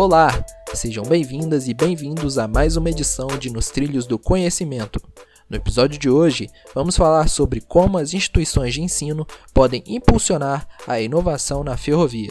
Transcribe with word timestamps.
Olá, 0.00 0.28
sejam 0.74 1.04
bem-vindas 1.04 1.66
e 1.66 1.74
bem-vindos 1.74 2.38
a 2.38 2.46
mais 2.46 2.76
uma 2.76 2.88
edição 2.88 3.26
de 3.36 3.50
Nos 3.50 3.68
Trilhos 3.68 4.06
do 4.06 4.16
Conhecimento. 4.16 5.02
No 5.50 5.56
episódio 5.56 5.98
de 5.98 6.08
hoje, 6.08 6.48
vamos 6.72 6.96
falar 6.96 7.28
sobre 7.28 7.60
como 7.60 7.98
as 7.98 8.14
instituições 8.14 8.72
de 8.72 8.80
ensino 8.80 9.26
podem 9.52 9.82
impulsionar 9.88 10.68
a 10.86 11.00
inovação 11.00 11.64
na 11.64 11.76
ferrovia. 11.76 12.30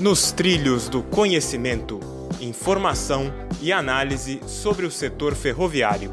Nos 0.00 0.32
Trilhos 0.32 0.88
do 0.88 1.04
Conhecimento, 1.04 2.00
informação 2.40 3.32
e 3.62 3.72
análise 3.72 4.40
sobre 4.44 4.86
o 4.86 4.90
setor 4.90 5.36
ferroviário. 5.36 6.12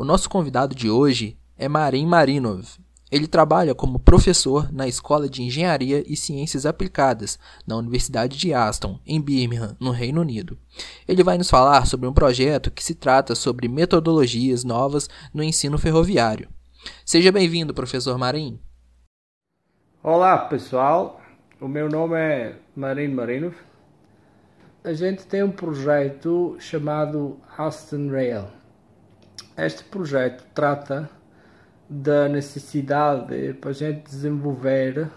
O 0.00 0.04
nosso 0.04 0.30
convidado 0.30 0.74
de 0.74 0.88
hoje 0.88 1.36
é 1.58 1.68
Marin 1.68 2.06
Marinov. 2.06 2.66
Ele 3.12 3.26
trabalha 3.26 3.74
como 3.74 3.98
professor 3.98 4.72
na 4.72 4.88
Escola 4.88 5.28
de 5.28 5.42
Engenharia 5.42 6.02
e 6.10 6.16
Ciências 6.16 6.64
Aplicadas 6.64 7.38
na 7.66 7.76
Universidade 7.76 8.38
de 8.38 8.54
Aston, 8.54 8.98
em 9.06 9.20
Birmingham, 9.20 9.76
no 9.78 9.90
Reino 9.90 10.22
Unido. 10.22 10.56
Ele 11.06 11.22
vai 11.22 11.36
nos 11.36 11.50
falar 11.50 11.86
sobre 11.86 12.08
um 12.08 12.14
projeto 12.14 12.70
que 12.70 12.82
se 12.82 12.94
trata 12.94 13.34
sobre 13.34 13.68
metodologias 13.68 14.64
novas 14.64 15.06
no 15.34 15.42
ensino 15.42 15.76
ferroviário. 15.76 16.48
Seja 17.04 17.30
bem-vindo, 17.30 17.74
professor 17.74 18.16
Marin. 18.16 18.58
Olá, 20.02 20.38
pessoal. 20.38 21.20
O 21.60 21.68
meu 21.68 21.90
nome 21.90 22.16
é 22.16 22.56
Marin 22.74 23.08
Marinov. 23.08 23.54
A 24.82 24.94
gente 24.94 25.26
tem 25.26 25.42
um 25.42 25.52
projeto 25.52 26.56
chamado 26.58 27.36
Aston 27.58 28.08
Rail 28.08 28.59
este 29.66 29.84
projeto 29.84 30.44
trata 30.54 31.10
da 31.88 32.28
necessidade 32.28 33.54
para 33.54 33.70
a 33.70 33.74
gente 33.74 34.02
desenvolver 34.08 35.08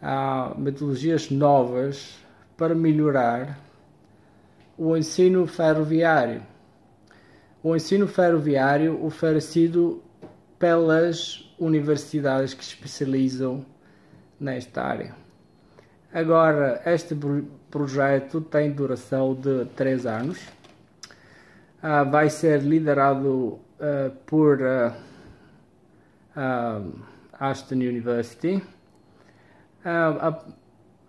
ah, 0.00 0.54
metodologias 0.56 1.30
novas 1.30 2.18
para 2.56 2.74
melhorar 2.74 3.58
o 4.76 4.96
ensino 4.96 5.46
ferroviário. 5.46 6.42
O 7.62 7.76
ensino 7.76 8.08
ferroviário 8.08 9.04
oferecido 9.04 10.02
pelas 10.58 11.54
universidades 11.58 12.54
que 12.54 12.64
especializam 12.64 13.64
nesta 14.40 14.82
área. 14.82 15.14
Agora, 16.12 16.82
este 16.84 17.16
projeto 17.70 18.40
tem 18.40 18.72
duração 18.72 19.34
de 19.34 19.64
3 19.76 20.06
anos 20.06 20.40
uh, 21.82 22.08
vai 22.08 22.30
ser 22.30 22.62
liderado 22.62 23.28
uh, 23.28 24.10
por 24.24 24.60
uh, 24.60 24.92
Aston 27.38 27.74
University. 27.76 28.62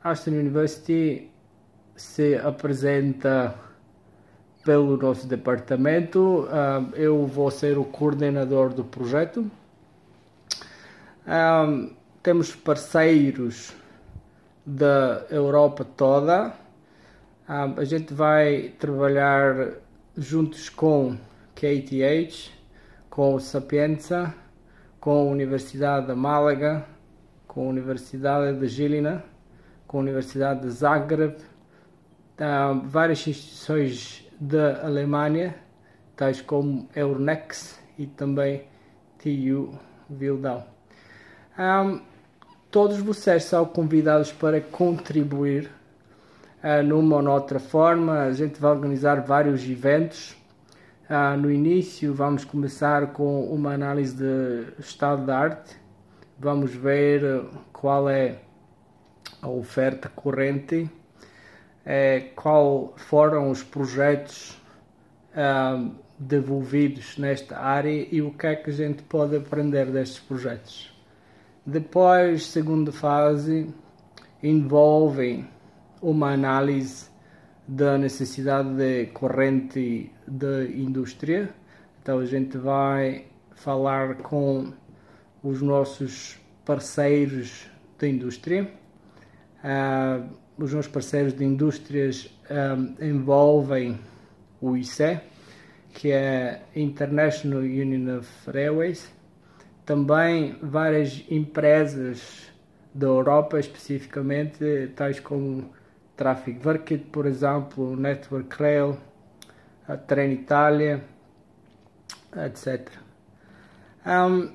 Aston 0.04 0.32
University 0.32 1.30
se 1.96 2.36
apresenta 2.36 3.56
pelo 4.66 4.98
nosso 4.98 5.28
departamento. 5.28 6.48
eu 6.96 7.28
vou 7.28 7.52
ser 7.52 7.78
o 7.78 7.86
coordenador 7.86 8.74
do 8.74 8.84
projeto. 8.84 9.50
temos 12.24 12.56
parceiros 12.56 13.74
da 14.66 15.24
Europa 15.30 15.86
toda. 15.86 16.52
a 17.48 17.84
gente 17.84 18.12
vai 18.12 18.74
trabalhar 18.80 19.83
juntos 20.16 20.70
com 20.70 21.18
KTH, 21.56 22.52
com 23.10 23.36
o 23.36 23.40
Sapienza, 23.40 24.34
com 25.00 25.12
a 25.12 25.32
Universidade 25.32 26.08
de 26.08 26.14
Málaga, 26.14 26.86
com 27.48 27.66
a 27.66 27.70
Universidade 27.70 28.60
de 28.60 28.68
Gilina, 28.68 29.24
com 29.88 29.98
a 29.98 30.02
Universidade 30.02 30.62
de 30.62 30.70
Zagreb, 30.70 31.36
várias 32.86 33.28
instituições 33.28 34.28
da 34.40 34.86
Alemanha, 34.86 35.56
tais 36.16 36.42
como 36.42 36.88
Euronext 36.96 37.80
e 37.98 38.06
também 38.06 38.68
TU 39.18 39.78
Wildau. 40.10 40.68
Um, 41.58 42.02
todos 42.72 42.98
vocês 42.98 43.44
são 43.46 43.66
convidados 43.66 44.32
para 44.32 44.60
contribuir 44.62 45.70
numa 46.86 47.18
ou 47.18 47.22
noutra 47.22 47.60
forma. 47.60 48.22
A 48.22 48.32
gente 48.32 48.60
vai 48.60 48.72
organizar 48.72 49.22
vários 49.22 49.68
eventos. 49.70 50.36
Uh, 51.10 51.38
no 51.38 51.52
início, 51.52 52.14
vamos 52.14 52.46
começar 52.46 53.08
com 53.14 53.46
uma 53.46 53.74
análise 53.74 54.16
de 54.16 54.74
estado 54.80 55.26
da 55.26 55.38
arte. 55.38 55.76
Vamos 56.40 56.74
ver 56.74 57.46
qual 57.72 58.10
é 58.10 58.40
a 59.42 59.50
oferta 59.50 60.10
corrente, 60.10 60.90
é, 61.86 62.32
qual 62.36 62.94
foram 62.96 63.52
os 63.52 63.62
projetos 63.62 64.58
desenvolvidos 66.18 67.18
nesta 67.18 67.60
área 67.60 68.08
e 68.12 68.22
o 68.22 68.32
que 68.32 68.48
é 68.48 68.56
que 68.56 68.70
a 68.70 68.74
gente 68.74 69.04
pode 69.04 69.36
aprender 69.36 69.86
destes 69.88 70.20
projetos. 70.20 70.94
Depois, 71.66 72.46
segunda 72.46 72.92
fase, 72.92 73.74
envolvem 74.42 75.48
uma 76.04 76.34
análise 76.34 77.10
da 77.66 77.98
necessidade 77.98 78.76
de 78.76 79.06
corrente 79.08 80.12
da 80.28 80.66
indústria. 80.66 81.50
Então 82.02 82.20
a 82.20 82.26
gente 82.26 82.58
vai 82.58 83.26
falar 83.56 84.18
com 84.18 84.74
os 85.42 85.62
nossos 85.62 86.38
parceiros 86.66 87.70
da 87.98 88.08
indústria. 88.08 88.70
Uh, 89.64 90.30
os 90.58 90.74
nossos 90.74 90.92
parceiros 90.92 91.34
de 91.34 91.46
indústrias 91.46 92.30
um, 92.52 92.96
ah, 93.00 93.06
envolvem 93.06 93.98
o 94.62 94.78
ICE, 94.78 95.20
que 95.94 96.12
é 96.12 96.62
International 96.76 97.62
Union 97.62 98.20
of 98.20 98.30
Railways, 98.52 99.12
também 99.84 100.56
várias 100.62 101.26
empresas 101.30 102.52
da 102.94 103.08
Europa, 103.08 103.60
especificamente, 103.60 104.92
tais 104.96 105.20
como 105.20 105.72
Traffic 106.16 106.66
Workit, 106.66 107.06
por 107.06 107.26
exemplo, 107.26 107.96
Network 107.96 108.56
Rail, 108.62 108.98
a 109.88 109.98
Trenitalia, 109.98 111.04
etc. 112.36 112.90
Um, 114.06 114.50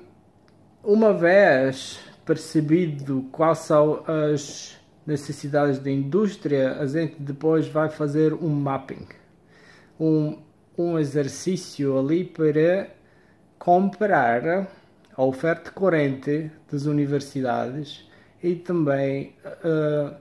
uma 0.83 1.13
vez 1.13 1.99
percebido 2.25 3.25
quais 3.31 3.59
são 3.59 4.03
as 4.07 4.77
necessidades 5.05 5.79
da 5.79 5.89
indústria, 5.89 6.79
a 6.79 6.85
gente 6.85 7.15
depois 7.19 7.67
vai 7.67 7.89
fazer 7.89 8.33
um 8.33 8.49
mapping, 8.49 9.07
um, 9.99 10.37
um 10.77 10.99
exercício 10.99 11.97
ali 11.97 12.23
para 12.23 12.89
comparar 13.57 14.67
a 15.15 15.23
oferta 15.23 15.71
corrente 15.71 16.51
das 16.71 16.85
universidades 16.85 18.07
e 18.41 18.55
também 18.55 19.35
uh, 19.65 20.15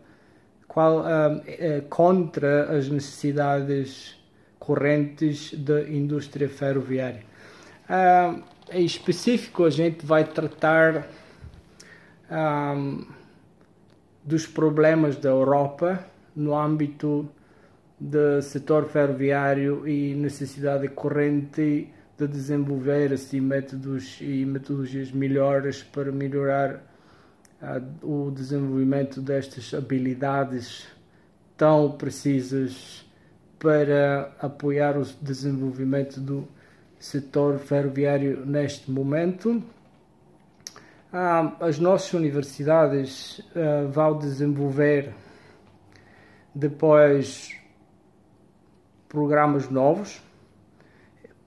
qual, 0.78 1.00
uh, 1.00 1.82
contra 1.88 2.78
as 2.78 2.88
necessidades 2.88 4.16
correntes 4.60 5.52
da 5.54 5.82
indústria 5.82 6.48
ferroviária. 6.48 7.24
Uh, 7.90 8.44
em 8.70 8.84
específico, 8.84 9.64
a 9.64 9.70
gente 9.70 10.06
vai 10.06 10.22
tratar 10.22 11.08
um, 12.30 13.04
dos 14.22 14.46
problemas 14.46 15.16
da 15.16 15.30
Europa 15.30 16.06
no 16.36 16.56
âmbito 16.56 17.28
do 17.98 18.40
setor 18.40 18.84
ferroviário 18.84 19.88
e 19.88 20.14
necessidade 20.14 20.86
corrente 20.90 21.88
de 22.16 22.28
desenvolver 22.28 23.12
assim, 23.12 23.40
métodos 23.40 24.19
e 24.20 24.44
metodologias 24.44 25.10
melhores 25.10 25.82
para 25.82 26.12
melhorar 26.12 26.88
o 28.02 28.31
desenvolvimento 28.31 29.20
destas 29.20 29.75
habilidades 29.75 30.87
tão 31.56 31.90
precisas 31.93 33.05
para 33.58 34.32
apoiar 34.38 34.96
o 34.96 35.05
desenvolvimento 35.20 36.20
do 36.20 36.46
setor 36.99 37.58
ferroviário 37.58 38.46
neste 38.46 38.90
momento. 38.90 39.62
as 41.60 41.78
nossas 41.78 42.12
universidades 42.12 43.38
uh, 43.38 43.88
vão 43.90 44.19
desenvolver 44.19 45.12
depois 46.55 47.56
programas 49.08 49.69
novos 49.70 50.20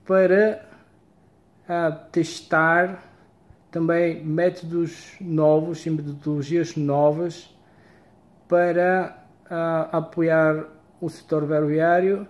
para 0.05 0.67
testar 2.11 3.10
também 3.71 4.23
métodos 4.23 5.13
novos 5.21 5.85
e 5.85 5.89
metodologias 5.89 6.75
novas 6.75 7.49
para 8.47 9.25
uh, 9.45 9.95
apoiar 9.95 10.65
o 10.99 11.09
setor 11.09 11.47
ferroviário 11.47 12.27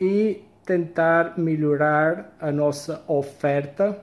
e 0.00 0.44
tentar 0.64 1.36
melhorar 1.36 2.34
a 2.40 2.50
nossa 2.52 3.02
oferta, 3.08 3.98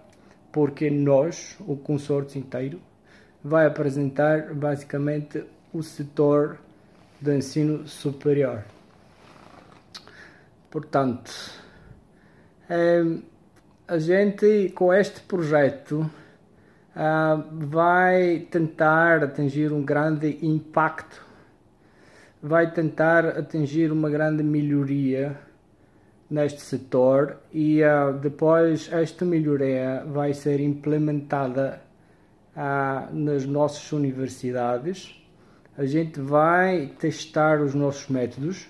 porque 0.51 0.91
nós, 0.91 1.55
o 1.61 1.77
consórcio 1.77 2.37
inteiro, 2.37 2.79
vai 3.43 3.65
apresentar 3.65 4.53
basicamente 4.53 5.43
o 5.73 5.81
setor 5.81 6.59
do 7.21 7.33
ensino 7.33 7.87
superior. 7.87 8.63
Portanto, 10.69 11.31
é, 12.69 13.01
a 13.87 13.97
gente 13.97 14.69
com 14.75 14.93
este 14.93 15.21
projeto 15.21 16.09
uh, 16.95 17.43
vai 17.67 18.47
tentar 18.51 19.23
atingir 19.23 19.71
um 19.71 19.83
grande 19.83 20.39
impacto, 20.41 21.23
vai 22.41 22.71
tentar 22.71 23.25
atingir 23.25 23.91
uma 23.91 24.09
grande 24.09 24.43
melhoria 24.43 25.37
neste 26.29 26.61
setor 26.61 27.37
e 27.53 27.81
uh, 27.83 28.13
depois 28.13 28.89
esta 28.91 29.25
melhoria 29.25 30.03
vai 30.07 30.33
ser 30.33 30.59
implementada 30.59 31.81
uh, 32.55 33.13
nas 33.13 33.45
nossas 33.45 33.91
universidades. 33.91 35.17
A 35.77 35.85
gente 35.85 36.19
vai 36.19 36.93
testar 36.99 37.61
os 37.61 37.73
nossos 37.73 38.07
métodos 38.07 38.63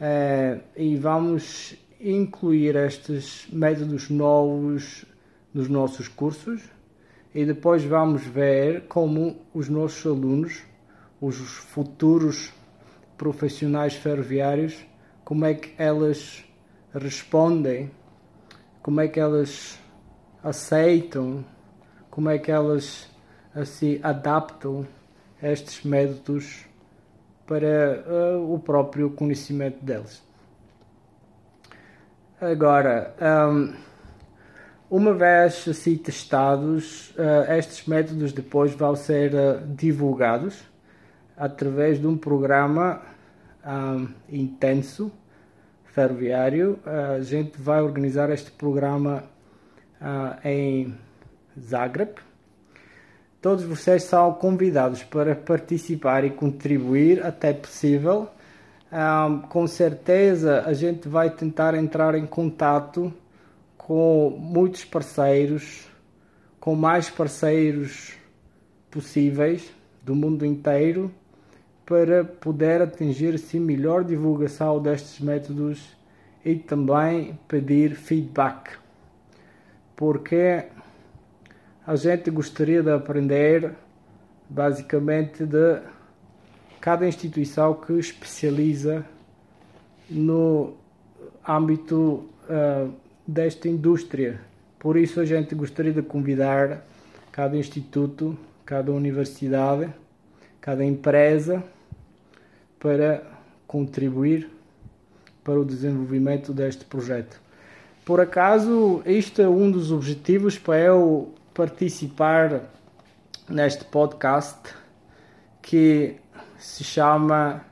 uh, 0.00 0.60
e 0.76 0.96
vamos 0.96 1.76
incluir 1.98 2.76
estes 2.76 3.46
métodos 3.50 4.10
novos 4.10 5.06
nos 5.54 5.68
nossos 5.68 6.08
cursos 6.08 6.75
e 7.36 7.44
depois 7.44 7.84
vamos 7.84 8.24
ver 8.24 8.86
como 8.88 9.36
os 9.52 9.68
nossos 9.68 10.06
alunos, 10.06 10.62
os 11.20 11.36
futuros 11.36 12.50
profissionais 13.18 13.94
ferroviários, 13.94 14.86
como 15.22 15.44
é 15.44 15.52
que 15.52 15.70
elas 15.76 16.42
respondem, 16.94 17.90
como 18.80 19.02
é 19.02 19.08
que 19.08 19.20
elas 19.20 19.78
aceitam, 20.42 21.44
como 22.10 22.30
é 22.30 22.38
que 22.38 22.50
elas 22.50 23.06
se 23.66 24.00
adaptam 24.02 24.86
a 25.42 25.48
estes 25.48 25.84
métodos 25.84 26.64
para 27.46 28.02
uh, 28.08 28.54
o 28.54 28.58
próprio 28.58 29.10
conhecimento 29.10 29.84
deles. 29.84 30.22
Agora, 32.40 33.14
um, 33.20 33.74
uma 34.88 35.12
vez 35.12 35.66
assim 35.68 35.96
testados, 35.96 37.10
uh, 37.10 37.52
estes 37.52 37.86
métodos 37.86 38.32
depois 38.32 38.72
vão 38.72 38.94
ser 38.94 39.34
uh, 39.34 39.66
divulgados 39.66 40.62
através 41.36 42.00
de 42.00 42.06
um 42.06 42.16
programa 42.16 43.02
um, 43.66 44.08
intenso 44.28 45.10
ferroviário. 45.86 46.78
Uh, 46.86 47.16
a 47.16 47.20
gente 47.20 47.60
vai 47.60 47.82
organizar 47.82 48.30
este 48.30 48.50
programa 48.50 49.24
em 50.44 50.94
Zagreb. 51.58 52.16
Todos 53.40 53.64
vocês 53.64 54.02
são 54.04 54.34
convidados 54.34 55.02
para 55.02 55.34
participar 55.34 56.22
e 56.24 56.30
contribuir 56.30 57.24
até 57.24 57.52
possível. 57.52 58.28
Um, 58.92 59.38
com 59.40 59.66
certeza 59.66 60.62
a 60.66 60.72
gente 60.72 61.08
vai 61.08 61.30
tentar 61.30 61.74
entrar 61.74 62.14
em 62.14 62.26
contato 62.26 63.12
com 63.86 64.36
muitos 64.36 64.84
parceiros, 64.84 65.86
com 66.58 66.74
mais 66.74 67.08
parceiros 67.08 68.14
possíveis 68.90 69.72
do 70.02 70.12
mundo 70.12 70.44
inteiro 70.44 71.08
para 71.84 72.24
poder 72.24 72.82
atingir 72.82 73.36
assim 73.36 73.60
melhor 73.60 74.02
divulgação 74.02 74.82
destes 74.82 75.20
métodos 75.20 75.96
e 76.44 76.56
também 76.56 77.38
pedir 77.46 77.94
feedback. 77.94 78.76
Porque 79.94 80.64
a 81.86 81.94
gente 81.94 82.28
gostaria 82.28 82.82
de 82.82 82.90
aprender 82.90 83.72
basicamente 84.50 85.46
de 85.46 85.80
cada 86.80 87.06
instituição 87.06 87.72
que 87.74 87.92
especializa 87.92 89.06
no 90.10 90.74
âmbito 91.46 92.28
uh, 92.50 93.05
desta 93.26 93.68
indústria. 93.68 94.40
Por 94.78 94.96
isso 94.96 95.20
a 95.20 95.24
gente 95.24 95.54
gostaria 95.54 95.92
de 95.92 96.02
convidar 96.02 96.86
cada 97.32 97.56
instituto, 97.56 98.38
cada 98.64 98.92
universidade, 98.92 99.92
cada 100.60 100.84
empresa 100.84 101.62
para 102.78 103.22
contribuir 103.66 104.50
para 105.42 105.58
o 105.58 105.64
desenvolvimento 105.64 106.52
deste 106.52 106.84
projeto. 106.84 107.40
Por 108.04 108.20
acaso, 108.20 109.02
este 109.04 109.42
é 109.42 109.48
um 109.48 109.70
dos 109.70 109.90
objetivos 109.90 110.58
para 110.58 110.78
eu 110.78 111.34
participar 111.52 112.62
neste 113.48 113.84
podcast 113.84 114.74
que 115.62 116.16
se 116.58 116.84
chama 116.84 117.64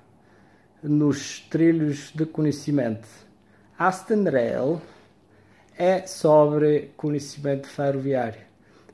Nos 0.83 1.41
Trilhos 1.51 2.13
de 2.15 2.27
Conhecimento. 2.27 3.07
Aston 3.79 4.25
Rail 4.25 4.81
é 5.79 6.07
sobre 6.07 6.93
conhecimento 6.97 7.67
ferroviário. 7.69 8.41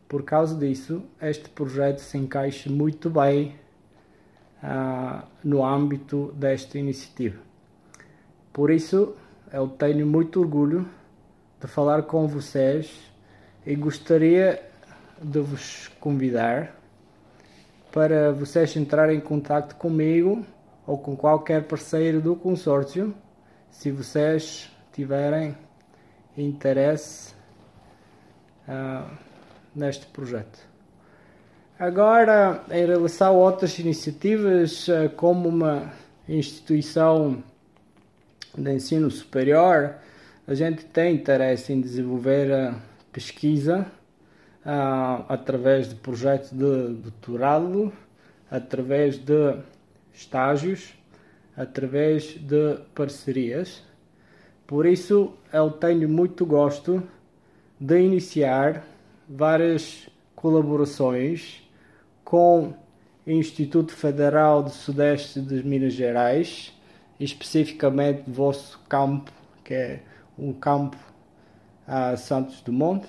Por 0.09 0.25
causa 0.25 0.55
disso, 0.55 1.03
este 1.21 1.49
projeto 1.51 1.99
se 1.99 2.19
encaixa 2.19 2.71
muito 2.71 3.09
bem 3.09 3.55
uh, 4.63 5.23
no 5.45 5.65
âmbito 5.65 6.33
desta 6.35 6.79
iniciativa. 6.79 7.39
Por 8.53 8.71
isso, 8.71 9.15
eu 9.53 9.69
tenho 9.69 10.07
muito 10.07 10.41
orgulho 10.41 10.89
de 11.61 11.67
falar 11.67 12.03
com 12.03 12.27
vocês 12.27 12.91
e 13.65 13.77
gostaria 13.77 14.63
de 15.23 15.41
vos 15.41 15.89
convidar 16.01 16.77
para 17.93 18.33
vocês 18.33 18.77
entrarem 18.77 19.19
em 19.19 19.21
contato 19.21 19.77
comigo 19.77 20.45
ou 20.87 20.99
com 20.99 21.17
qualquer 21.17 21.65
parceiro 21.65 22.21
do 22.21 22.35
consórcio, 22.35 23.15
se 23.71 23.91
vocês 23.91 24.71
tiverem 24.93 25.57
interesse 26.43 27.35
uh, 28.69 29.11
neste 29.75 30.07
projeto. 30.07 30.59
Agora, 31.79 32.63
em 32.71 32.87
relação 32.87 33.29
a 33.29 33.39
outras 33.39 33.79
iniciativas, 33.79 34.89
uh, 34.89 35.11
como 35.17 35.49
uma 35.49 35.93
instituição 36.29 37.43
de 38.57 38.73
ensino 38.73 39.11
superior, 39.11 39.97
a 40.47 40.55
gente 40.55 40.85
tem 40.85 41.15
interesse 41.15 41.73
em 41.73 41.81
desenvolver 41.81 42.53
a 42.53 42.75
pesquisa 43.13 43.87
uh, 44.65 45.25
através 45.29 45.89
de 45.89 45.95
projetos 45.97 46.51
de 46.51 46.95
doutorado, 46.95 47.93
através 48.51 49.19
de 49.19 49.57
estágios, 50.13 50.95
através 51.57 52.35
de 52.35 52.79
parcerias 52.95 53.83
por 54.71 54.87
isso, 54.87 55.33
eu 55.53 55.69
tenho 55.69 56.09
muito 56.09 56.47
gosto 56.47 57.03
de 57.81 58.01
iniciar 58.01 58.85
várias 59.29 60.09
colaborações 60.37 61.69
com 62.23 62.73
o 63.27 63.31
Instituto 63.33 63.93
Federal 63.93 64.63
do 64.63 64.71
Sudeste 64.71 65.41
de 65.41 65.65
Minas 65.65 65.95
Gerais, 65.95 66.73
especificamente 67.19 68.23
do 68.23 68.33
vosso 68.33 68.79
campo, 68.89 69.33
que 69.65 69.75
é 69.75 70.03
um 70.39 70.53
campo 70.53 70.97
a 71.85 72.17
Santos 72.17 72.61
Dumont, 72.61 73.05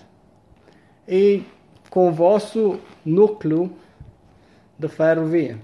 e 1.08 1.44
com 1.92 2.10
o 2.10 2.12
vosso 2.12 2.80
núcleo 3.06 3.72
de 4.80 4.88
ferrovia. 4.88 5.60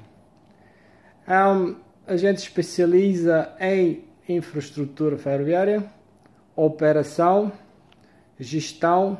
Um, 1.27 1.75
a 2.06 2.16
gente 2.16 2.38
especializa 2.38 3.51
em 3.60 4.06
infraestrutura 4.27 5.17
ferroviária, 5.17 5.84
operação, 6.55 7.51
gestão 8.39 9.17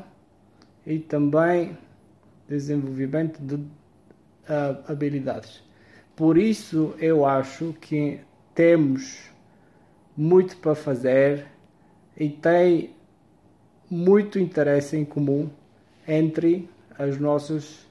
e 0.86 0.98
também 0.98 1.76
desenvolvimento 2.48 3.40
de 3.40 3.54
uh, 3.54 4.82
habilidades. 4.86 5.62
Por 6.14 6.36
isso 6.36 6.94
eu 6.98 7.24
acho 7.24 7.74
que 7.80 8.20
temos 8.54 9.30
muito 10.16 10.56
para 10.56 10.74
fazer 10.74 11.46
e 12.16 12.28
tem 12.28 12.94
muito 13.90 14.38
interesse 14.38 14.96
em 14.96 15.04
comum 15.04 15.48
entre 16.06 16.68
as 16.98 17.18
nossas 17.18 17.86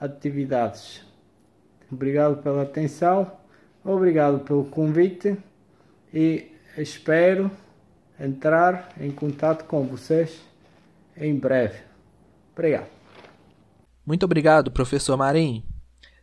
atividades. 0.00 1.04
Obrigado 1.92 2.42
pela 2.42 2.62
atenção, 2.62 3.30
obrigado 3.84 4.40
pelo 4.40 4.64
convite 4.64 5.36
e 6.12 6.50
espero 6.76 7.50
entrar 8.18 8.92
em 9.00 9.10
contato 9.10 9.64
com 9.64 9.86
vocês 9.86 10.40
em 11.16 11.34
breve. 11.34 11.78
Obrigado. 12.52 12.88
Muito 14.04 14.24
obrigado, 14.24 14.70
professor 14.70 15.16
Marim. 15.16 15.64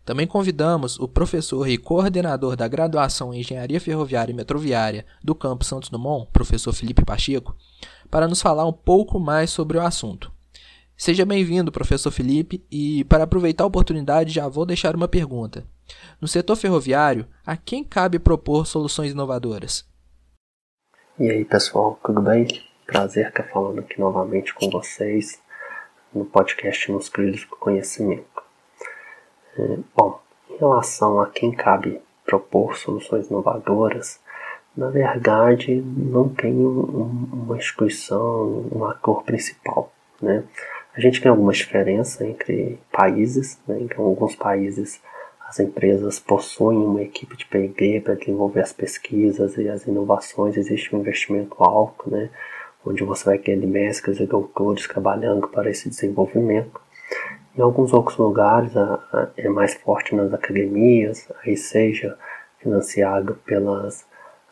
Também 0.03 0.25
convidamos 0.25 0.98
o 1.00 1.08
professor 1.08 1.67
e 1.67 1.77
coordenador 1.77 2.56
da 2.56 2.67
graduação 2.67 3.34
em 3.34 3.41
Engenharia 3.41 3.82
Ferroviária 3.82 4.32
e 4.32 4.36
Metroviária 4.36 5.06
do 5.22 5.36
Campo 5.36 5.65
Santos 5.65 5.89
Dumont, 5.89 6.29
professor 6.32 6.72
Felipe 6.72 7.03
Pacheco, 7.03 7.56
para 8.10 8.27
nos 8.27 8.41
falar 8.41 8.65
um 8.65 8.72
pouco 8.72 9.20
mais 9.20 9.50
sobre 9.50 9.77
o 9.77 9.82
assunto. 9.82 10.32
Seja 10.96 11.25
bem-vindo, 11.25 11.72
professor 11.72 12.10
Felipe, 12.10 12.65
e 12.72 13.03
para 13.03 13.25
aproveitar 13.25 13.65
a 13.65 13.67
oportunidade 13.67 14.34
já 14.34 14.48
vou 14.48 14.65
deixar 14.65 14.96
uma 14.96 15.08
pergunta. 15.08 15.65
No 16.22 16.27
setor 16.27 16.56
ferroviário, 16.56 17.27
a 17.46 17.56
quem 17.56 17.84
cabe 17.84 18.20
propor 18.20 18.65
soluções 18.65 19.12
inovadoras? 19.12 19.86
E 21.20 21.29
aí, 21.29 21.46
pessoal, 21.46 22.00
tudo 22.03 22.22
bem? 22.22 22.48
Prazer 22.86 23.29
estar 23.29 23.44
falando 23.44 23.79
aqui 23.79 24.00
novamente 24.00 24.53
com 24.53 24.70
vocês 24.70 25.41
no 26.13 26.25
podcast 26.25 26.91
Nos 26.91 27.10
Trilhos 27.10 27.46
do 27.46 27.56
Conhecimento. 27.56 28.44
É, 29.58 29.77
bom, 29.96 30.20
em 30.50 30.58
relação 30.58 31.20
a 31.20 31.27
quem 31.27 31.51
cabe 31.51 32.00
propor 32.25 32.77
soluções 32.77 33.27
inovadoras, 33.27 34.20
na 34.75 34.89
verdade 34.89 35.75
não 35.75 36.29
tem 36.29 36.53
um, 36.53 37.29
uma 37.34 37.58
instituição, 37.58 38.70
um 38.72 38.86
ator 38.86 39.24
principal, 39.24 39.91
né? 40.22 40.44
A 40.96 41.00
gente 41.00 41.22
tem 41.22 41.29
algumas 41.29 41.58
diferenças 41.58 42.22
entre 42.22 42.79
países, 42.91 43.60
né? 43.67 43.77
Então, 43.82 44.03
alguns 44.03 44.36
países 44.36 45.01
as 45.48 45.60
empresas 45.60 46.20
possuem 46.20 46.77
uma 46.77 47.01
equipe 47.01 47.38
de 47.38 47.46
P&D 47.46 48.01
para 48.01 48.16
desenvolver 48.16 48.60
as 48.60 48.74
pesquisas 48.74 49.58
e 49.58 49.70
as 49.70 49.88
inovações, 49.88 50.58
existe 50.58 50.94
um 50.94 51.00
investimento 51.00 51.56
alto, 51.63 52.10
né? 52.10 52.30
onde 52.86 53.04
você 53.04 53.24
vai 53.24 53.38
ter 53.38 53.56
mestres 53.56 54.20
e 54.20 54.25
doutores 54.25 54.88
trabalhando 54.88 55.48
para 55.48 55.70
esse 55.70 55.89
desenvolvimento. 55.89 56.82
Em 57.58 57.62
alguns 57.62 57.94
outros 57.94 58.18
lugares 58.18 58.75
a, 58.75 58.96
a, 59.13 59.30
é 59.38 59.48
mais 59.48 59.74
forte 59.74 60.13
nas 60.13 60.34
academias, 60.34 61.32
aí 61.42 61.56
seja 61.56 62.18
financiado 62.60 63.36
pelas, 63.46 64.06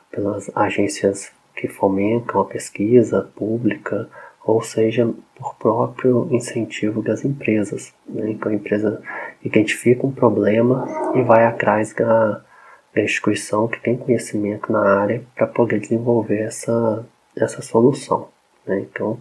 pelas 0.10 0.50
agências 0.56 1.32
que 1.56 1.68
fomentam 1.68 2.40
a 2.40 2.46
pesquisa 2.46 3.30
pública, 3.36 4.10
ou 4.46 4.62
seja, 4.62 5.12
por 5.36 5.56
próprio 5.56 6.28
incentivo 6.32 7.02
das 7.02 7.25
empresas. 7.25 7.94
Né? 8.08 8.32
Então 8.32 8.52
a 8.52 8.56
empresa 8.56 9.02
identifica 9.44 10.06
um 10.06 10.12
problema 10.12 10.88
e 11.16 11.22
vai 11.24 11.46
atrás 11.46 11.94
da, 11.94 12.44
da 12.94 13.02
instituição 13.02 13.68
que 13.68 13.82
tem 13.82 13.98
conhecimento 13.98 14.72
na 14.72 15.02
área 15.02 15.24
para 15.36 15.48
poder 15.48 15.80
desenvolver 15.80 16.42
essa, 16.42 17.06
essa 17.36 17.62
solução. 17.64 18.30
Né? 18.68 18.82
Então 18.82 19.20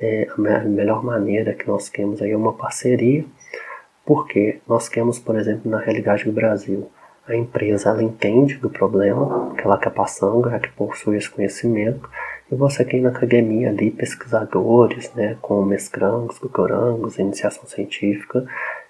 é, 0.00 0.26
a 0.36 0.64
melhor 0.64 1.04
maneira 1.04 1.54
que 1.54 1.68
nós 1.68 1.88
temos 1.88 2.20
aí 2.20 2.32
é 2.32 2.36
uma 2.36 2.52
parceria, 2.52 3.24
porque 4.04 4.60
nós 4.68 4.88
temos, 4.88 5.20
por 5.20 5.36
exemplo, 5.36 5.70
na 5.70 5.78
realidade 5.78 6.24
do 6.24 6.32
Brasil, 6.32 6.90
a 7.26 7.34
empresa 7.34 7.90
ela 7.90 8.02
entende 8.02 8.56
do 8.56 8.68
problema 8.68 9.54
que 9.54 9.62
ela 9.62 9.76
está 9.76 9.88
passando, 9.88 10.48
ela 10.48 10.58
que 10.58 10.70
possui 10.72 11.16
esse 11.16 11.30
conhecimento, 11.30 12.10
e 12.50 12.54
você 12.54 12.84
tem 12.84 13.00
na 13.00 13.08
academia 13.08 13.70
ali 13.70 13.90
pesquisadores, 13.90 15.12
né, 15.14 15.36
com 15.40 15.62
mestrangos, 15.64 16.38
doutorangos, 16.38 17.18
iniciação 17.18 17.66
científica, 17.66 18.46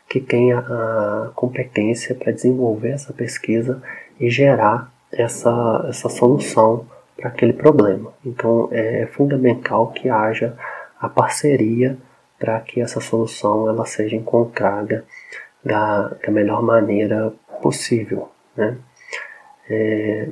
que 0.09 0.21
tem 0.21 0.53
a, 0.53 0.59
a 0.59 1.31
competência 1.35 2.15
para 2.15 2.33
desenvolver 2.33 2.91
essa 2.91 3.13
pesquisa 3.13 3.83
e 4.19 4.29
gerar 4.29 4.93
essa, 5.11 5.87
essa 5.89 6.09
solução 6.09 6.87
para 7.17 7.29
aquele 7.29 7.53
problema. 7.53 8.13
Então 8.25 8.69
é 8.71 9.07
fundamental 9.07 9.93
que 9.93 10.09
haja 10.09 10.57
a 11.01 11.09
parceria 11.09 11.97
para 12.39 12.61
que 12.61 12.81
essa 12.81 13.01
solução 13.01 13.69
ela 13.69 13.87
seja 13.87 14.17
encontrada 14.17 15.05
da, 15.65 16.09
da 16.09 16.31
melhor 16.31 16.63
maneira 16.63 17.33
possível. 17.63 18.29
Né? 18.57 18.77
É, 19.69 20.29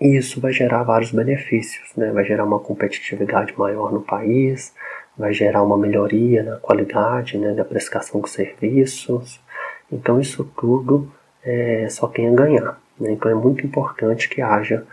e 0.00 0.16
isso 0.16 0.40
vai 0.40 0.52
gerar 0.52 0.82
vários 0.82 1.12
benefícios, 1.12 1.94
né? 1.96 2.10
vai 2.10 2.24
gerar 2.24 2.44
uma 2.44 2.58
competitividade 2.58 3.54
maior 3.56 3.92
no 3.92 4.02
país, 4.02 4.74
vai 5.16 5.32
gerar 5.32 5.62
uma 5.62 5.78
melhoria 5.78 6.42
na 6.42 6.56
qualidade 6.56 7.38
né, 7.38 7.54
da 7.54 7.64
prestação 7.64 8.20
de 8.20 8.28
serviços. 8.28 9.40
Então, 9.90 10.20
isso 10.20 10.44
tudo 10.56 11.12
é, 11.44 11.86
só 11.88 12.08
quem 12.08 12.28
a 12.28 12.32
ganhar. 12.32 12.80
Né? 12.98 13.12
Então, 13.12 13.30
é 13.30 13.34
muito 13.34 13.64
importante 13.64 14.28
que 14.28 14.42
haja 14.42 14.84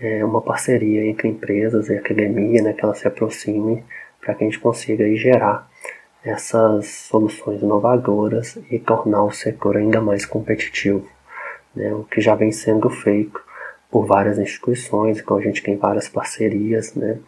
é, 0.00 0.24
uma 0.24 0.40
parceria 0.40 1.04
entre 1.04 1.28
empresas 1.28 1.88
e 1.88 1.96
academia, 1.96 2.62
né, 2.62 2.72
que 2.72 2.84
ela 2.84 2.94
se 2.94 3.06
aproxime 3.06 3.84
para 4.20 4.34
que 4.34 4.44
a 4.44 4.46
gente 4.46 4.58
consiga 4.58 5.04
aí, 5.04 5.16
gerar 5.16 5.68
essas 6.24 6.86
soluções 6.86 7.62
inovadoras 7.62 8.58
e 8.70 8.78
tornar 8.78 9.22
o 9.22 9.30
setor 9.30 9.76
ainda 9.76 10.00
mais 10.00 10.26
competitivo, 10.26 11.06
né, 11.74 11.94
o 11.94 12.04
que 12.04 12.20
já 12.20 12.34
vem 12.34 12.50
sendo 12.50 12.90
feito 12.90 13.45
por 13.96 14.04
várias 14.04 14.38
instituições, 14.38 15.18
então 15.18 15.38
a 15.38 15.40
gente 15.40 15.62
tem 15.62 15.74
várias 15.74 16.06
parcerias 16.06 16.94
né, 16.94 17.18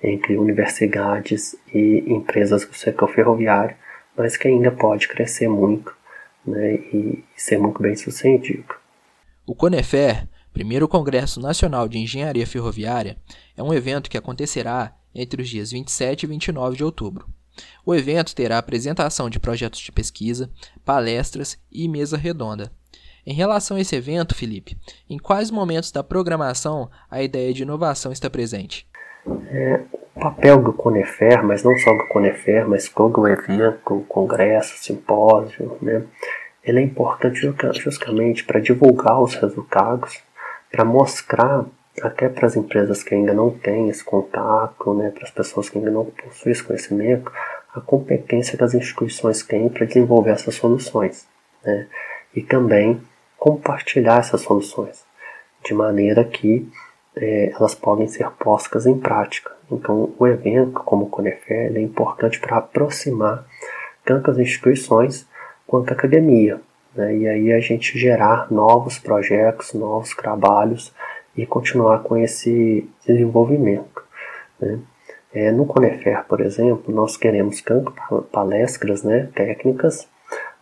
entre 0.00 0.36
universidades 0.36 1.56
e 1.74 2.04
empresas 2.06 2.64
do 2.64 2.72
setor 2.72 3.08
ferroviário, 3.12 3.74
mas 4.16 4.36
que 4.36 4.46
ainda 4.46 4.70
pode 4.70 5.08
crescer 5.08 5.48
muito 5.48 5.92
né, 6.46 6.74
e 6.74 7.24
ser 7.36 7.58
muito 7.58 7.82
bem 7.82 7.96
sucedido. 7.96 8.72
O 9.44 9.52
Conefer, 9.52 10.28
primeiro 10.52 10.86
Congresso 10.86 11.40
Nacional 11.40 11.88
de 11.88 11.98
Engenharia 11.98 12.46
Ferroviária, 12.46 13.16
é 13.56 13.62
um 13.64 13.74
evento 13.74 14.08
que 14.08 14.16
acontecerá 14.16 14.94
entre 15.12 15.42
os 15.42 15.48
dias 15.48 15.72
27 15.72 16.22
e 16.22 16.26
29 16.28 16.76
de 16.76 16.84
outubro. 16.84 17.26
O 17.84 17.92
evento 17.92 18.32
terá 18.32 18.58
apresentação 18.58 19.28
de 19.28 19.40
projetos 19.40 19.80
de 19.80 19.90
pesquisa, 19.90 20.48
palestras 20.84 21.58
e 21.68 21.88
mesa 21.88 22.16
redonda. 22.16 22.70
Em 23.24 23.34
relação 23.34 23.76
a 23.76 23.80
esse 23.80 23.94
evento, 23.94 24.34
Felipe, 24.34 24.76
em 25.08 25.16
quais 25.16 25.48
momentos 25.48 25.92
da 25.92 26.02
programação 26.02 26.90
a 27.08 27.22
ideia 27.22 27.54
de 27.54 27.62
inovação 27.62 28.10
está 28.10 28.28
presente? 28.28 28.84
É, 29.48 29.80
o 30.16 30.20
papel 30.20 30.60
do 30.60 30.72
Conefer, 30.72 31.44
mas 31.44 31.62
não 31.62 31.76
só 31.76 31.94
do 31.94 32.08
Conefer, 32.08 32.68
mas 32.68 32.88
todo 32.88 33.20
o 33.20 33.28
evento, 33.28 34.04
congresso, 34.08 34.76
simpósio, 34.82 35.78
né, 35.80 36.02
ele 36.64 36.80
é 36.80 36.82
importante 36.82 37.48
justamente 37.74 38.44
para 38.44 38.58
divulgar 38.58 39.20
os 39.22 39.36
resultados, 39.36 40.20
para 40.70 40.84
mostrar 40.84 41.64
até 42.02 42.28
para 42.28 42.46
as 42.46 42.56
empresas 42.56 43.04
que 43.04 43.14
ainda 43.14 43.32
não 43.32 43.50
têm 43.50 43.88
esse 43.88 44.02
contato, 44.02 44.94
né, 44.94 45.10
para 45.10 45.22
as 45.22 45.30
pessoas 45.30 45.68
que 45.68 45.78
ainda 45.78 45.92
não 45.92 46.06
possuem 46.06 46.52
esse 46.52 46.64
conhecimento, 46.64 47.30
a 47.72 47.80
competência 47.80 48.58
que 48.58 48.64
as 48.64 48.74
instituições 48.74 49.44
têm 49.44 49.68
para 49.68 49.86
desenvolver 49.86 50.30
essas 50.30 50.56
soluções. 50.56 51.28
Né, 51.64 51.86
e 52.34 52.42
também 52.42 53.00
compartilhar 53.42 54.20
essas 54.20 54.42
soluções, 54.42 55.04
de 55.64 55.74
maneira 55.74 56.22
que 56.22 56.70
é, 57.16 57.50
elas 57.50 57.74
podem 57.74 58.06
ser 58.06 58.30
postas 58.38 58.86
em 58.86 58.96
prática. 58.96 59.50
Então, 59.68 60.14
o 60.16 60.28
evento, 60.28 60.74
como 60.84 61.06
o 61.06 61.08
Conefer, 61.08 61.76
é 61.76 61.80
importante 61.80 62.38
para 62.38 62.58
aproximar 62.58 63.44
tanto 64.04 64.30
as 64.30 64.38
instituições 64.38 65.26
quanto 65.66 65.90
a 65.90 65.94
academia. 65.94 66.60
Né? 66.94 67.16
E 67.16 67.28
aí 67.28 67.52
a 67.52 67.58
gente 67.58 67.98
gerar 67.98 68.46
novos 68.48 68.96
projetos, 69.00 69.74
novos 69.74 70.14
trabalhos 70.14 70.94
e 71.36 71.44
continuar 71.44 72.04
com 72.04 72.16
esse 72.16 72.88
desenvolvimento. 73.04 74.04
Né? 74.60 74.78
É, 75.34 75.50
no 75.50 75.66
Conefer, 75.66 76.24
por 76.28 76.40
exemplo, 76.40 76.94
nós 76.94 77.16
queremos 77.16 77.60
tanto 77.60 77.92
palestras 78.30 79.02
né, 79.02 79.28
técnicas, 79.34 80.08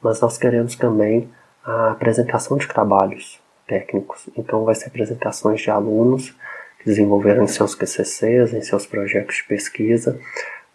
mas 0.03 0.19
nós 0.23 0.39
queremos 0.39 0.77
também 0.77 1.29
a 1.65 1.91
apresentação 1.93 2.57
de 2.57 2.67
trabalhos 2.67 3.39
técnicos. 3.67 4.29
Então, 4.37 4.65
vai 4.65 4.75
ser 4.75 4.89
apresentações 4.89 5.61
de 5.61 5.71
alunos 5.71 6.31
que 6.79 6.87
desenvolveram 6.87 7.45
em 7.45 7.49
seus 7.49 7.75
QCCs, 7.75 8.55
em 8.55 8.63
seus 8.63 8.87
projetos 8.87 9.37
de 9.37 9.45
pesquisa, 9.45 10.19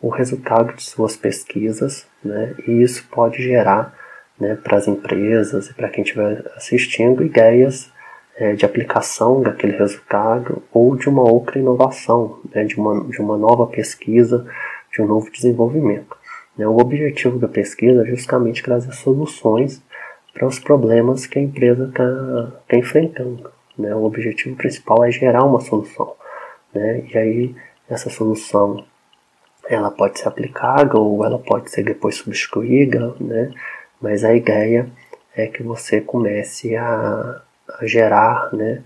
o 0.01 0.09
resultado 0.09 0.73
de 0.73 0.83
suas 0.83 1.17
pesquisas, 1.17 2.05
né? 2.23 2.53
e 2.67 2.83
isso 2.83 3.07
pode 3.09 3.41
gerar 3.41 3.97
né, 4.39 4.55
para 4.55 4.77
as 4.77 4.87
empresas 4.87 5.69
e 5.69 5.73
para 5.73 5.89
quem 5.89 6.03
estiver 6.03 6.45
assistindo 6.55 7.23
ideias 7.23 7.91
é, 8.37 8.53
de 8.53 8.65
aplicação 8.65 9.41
daquele 9.41 9.77
resultado 9.77 10.61
ou 10.71 10.95
de 10.95 11.07
uma 11.07 11.23
outra 11.23 11.57
inovação, 11.57 12.39
né, 12.53 12.63
de, 12.65 12.77
uma, 12.77 13.03
de 13.05 13.19
uma 13.19 13.37
nova 13.37 13.65
pesquisa, 13.67 14.45
de 14.91 15.01
um 15.01 15.07
novo 15.07 15.31
desenvolvimento. 15.31 16.15
Né? 16.57 16.67
O 16.67 16.77
objetivo 16.77 17.39
da 17.39 17.47
pesquisa 17.47 18.03
é 18.03 18.05
justamente 18.05 18.61
trazer 18.61 18.91
soluções 18.93 19.81
para 20.35 20.45
os 20.45 20.59
problemas 20.59 21.25
que 21.25 21.39
a 21.39 21.41
empresa 21.41 21.85
está 21.85 22.51
tá 22.67 22.77
enfrentando. 22.77 23.49
Né? 23.77 23.95
O 23.95 24.03
objetivo 24.03 24.55
principal 24.55 25.03
é 25.05 25.09
gerar 25.09 25.45
uma 25.45 25.61
solução. 25.61 26.13
Né? 26.73 27.05
E 27.11 27.17
aí 27.17 27.55
essa 27.89 28.09
solução 28.09 28.85
ela 29.67 29.89
pode 29.89 30.19
ser 30.19 30.27
aplicada 30.27 30.99
ou 30.99 31.25
ela 31.25 31.39
pode 31.39 31.71
ser 31.71 31.83
depois 31.83 32.15
substituída, 32.15 33.15
né? 33.19 33.51
mas 33.99 34.23
a 34.25 34.35
ideia 34.35 34.91
é 35.35 35.47
que 35.47 35.63
você 35.63 36.01
comece 36.01 36.75
a, 36.75 37.41
a 37.79 37.85
gerar 37.85 38.53
né, 38.53 38.83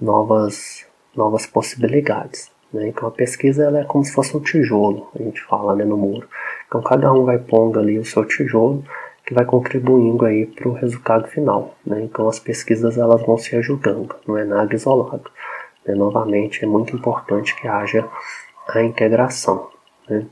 novas, 0.00 0.86
novas 1.14 1.44
possibilidades. 1.44 2.50
Né? 2.72 2.88
Então 2.88 3.08
a 3.08 3.10
pesquisa 3.10 3.64
ela 3.64 3.80
é 3.80 3.84
como 3.84 4.04
se 4.04 4.12
fosse 4.12 4.36
um 4.36 4.40
tijolo, 4.40 5.10
a 5.14 5.22
gente 5.22 5.42
fala 5.42 5.74
né, 5.74 5.84
no 5.84 5.96
muro. 5.96 6.28
Então 6.68 6.80
cada 6.80 7.12
um 7.12 7.24
vai 7.24 7.38
pondo 7.38 7.80
ali 7.80 7.98
o 7.98 8.04
seu 8.04 8.24
tijolo 8.24 8.84
que 9.24 9.32
vai 9.32 9.44
contribuindo 9.44 10.24
aí 10.26 10.46
para 10.46 10.68
o 10.68 10.72
resultado 10.72 11.26
final. 11.28 11.74
Né? 11.84 12.02
Então 12.02 12.28
as 12.28 12.38
pesquisas 12.38 12.98
elas 12.98 13.22
vão 13.22 13.38
se 13.38 13.56
ajudando, 13.56 14.14
não 14.26 14.36
é 14.36 14.44
nada 14.44 14.74
isolado. 14.74 15.30
Né? 15.86 15.94
Novamente 15.94 16.64
é 16.64 16.66
muito 16.66 16.94
importante 16.94 17.56
que 17.56 17.66
haja 17.66 18.06
a 18.68 18.82
integração. 18.82 19.70
Né? 20.08 20.26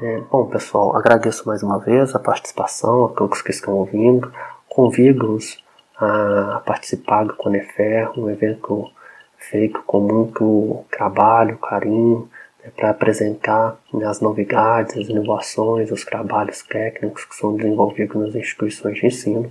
É, 0.00 0.20
bom 0.30 0.46
pessoal, 0.46 0.96
agradeço 0.96 1.46
mais 1.48 1.62
uma 1.62 1.78
vez 1.78 2.14
a 2.14 2.20
participação, 2.20 3.06
a 3.06 3.08
todos 3.08 3.42
que 3.42 3.50
estão 3.50 3.74
ouvindo, 3.74 4.32
convido-os 4.68 5.58
a 5.96 6.62
participar 6.64 7.24
do 7.24 7.34
Conefer, 7.34 8.16
um 8.16 8.30
evento 8.30 8.88
feito 9.36 9.82
com 9.84 9.98
muito 9.98 10.84
trabalho, 10.88 11.58
carinho, 11.58 12.30
né, 12.68 12.72
para 12.76 12.90
apresentar 12.90 13.78
né, 13.92 14.06
as 14.06 14.20
novidades, 14.20 14.96
as 14.96 15.08
inovações, 15.08 15.90
os 15.90 16.04
trabalhos 16.04 16.62
técnicos 16.62 17.24
que 17.24 17.34
são 17.34 17.56
desenvolvidos 17.56 18.16
nas 18.16 18.34
instituições 18.34 18.98
de 18.98 19.06
ensino, 19.06 19.50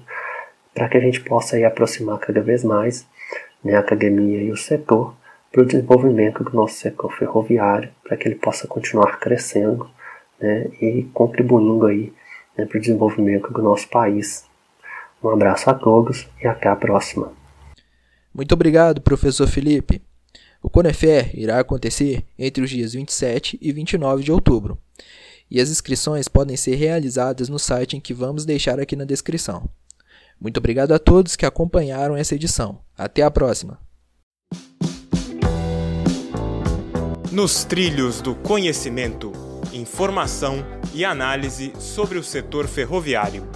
para 0.74 0.88
que 0.88 0.98
a 0.98 1.02
gente 1.02 1.22
possa 1.22 1.56
aí, 1.56 1.66
aproximar 1.66 2.20
cada 2.20 2.42
vez 2.42 2.64
mais 2.64 3.06
né, 3.64 3.76
a 3.76 3.80
academia 3.80 4.42
e 4.42 4.52
o 4.52 4.58
setor 4.58 5.16
para 5.52 5.62
o 5.62 5.66
desenvolvimento 5.66 6.44
do 6.44 6.54
nosso 6.54 6.76
setor 6.76 7.12
ferroviário, 7.14 7.90
para 8.04 8.16
que 8.16 8.28
ele 8.28 8.36
possa 8.36 8.68
continuar 8.68 9.20
crescendo 9.20 9.90
né, 10.40 10.68
e 10.82 11.04
contribuindo 11.14 11.86
aí 11.86 12.14
né, 12.58 12.66
para 12.66 12.78
o 12.78 12.82
desenvolvimento 12.82 13.52
do 13.52 13.62
nosso 13.62 13.90
país. 13.90 14.46
Um 15.24 15.30
abraço 15.30 15.70
a 15.70 15.74
todos 15.74 16.28
e 16.42 16.48
até 16.48 16.70
a 16.70 16.76
próxima. 16.76 17.32
Muito 18.34 18.52
obrigado, 18.52 19.02
professor 19.02 19.48
Felipe. 19.48 20.07
O 20.68 20.70
Conefer 20.70 21.32
irá 21.34 21.62
acontecer 21.62 22.26
entre 22.38 22.62
os 22.62 22.70
dias 22.70 22.92
27 22.92 23.58
e 23.62 23.72
29 23.72 24.22
de 24.22 24.34
outubro, 24.34 24.78
e 25.50 25.62
as 25.62 25.70
inscrições 25.70 26.28
podem 26.28 26.58
ser 26.58 26.76
realizadas 26.76 27.48
no 27.48 27.58
site 27.58 27.96
em 27.96 28.02
que 28.02 28.14
vamos 28.14 28.44
deixar 28.44 28.78
aqui 28.78 28.94
na 28.94 29.06
descrição. 29.06 29.70
Muito 30.38 30.58
obrigado 30.58 30.92
a 30.92 31.00
todos 31.00 31.38
que 31.38 31.46
acompanharam 31.46 32.18
essa 32.18 32.36
edição. 32.36 32.82
Até 32.98 33.22
a 33.22 33.32
próxima! 33.32 33.80
Nos 37.32 37.64
trilhos 37.64 38.20
do 38.20 38.36
conhecimento, 38.36 39.32
informação 39.72 40.66
e 40.94 41.06
análise 41.06 41.72
sobre 41.80 42.18
o 42.18 42.24
setor 42.24 42.68
ferroviário. 42.68 43.48